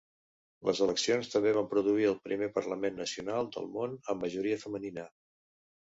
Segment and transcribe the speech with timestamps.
[0.67, 5.05] Les eleccions també van produir el primer parlament nacional del món amb majoria femenina.